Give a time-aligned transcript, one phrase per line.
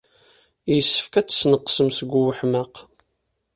[0.73, 2.75] Yessefk ad tesneqsem seg weḥmaq.